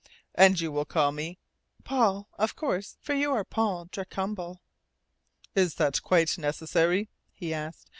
"And 0.33 0.59
you 0.59 0.71
will 0.71 0.83
call 0.85 1.11
me" 1.11 1.37
"Paul, 1.83 2.27
of 2.39 2.55
course 2.55 2.97
for 3.01 3.13
you 3.13 3.33
are 3.33 3.43
Paul 3.45 3.85
Darcambal." 3.85 4.59
"Is 5.53 5.75
that 5.75 6.01
quite 6.01 6.39
necessary?" 6.39 7.07
he 7.31 7.53
asked. 7.53 7.89